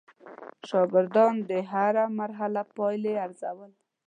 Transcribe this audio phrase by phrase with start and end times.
[0.69, 3.71] شاګردان د هره مرحله پایلې ارزول.